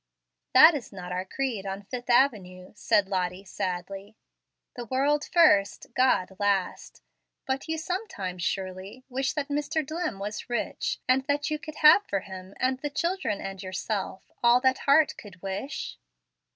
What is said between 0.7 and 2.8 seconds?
is not our creed on Fifth Avenue,"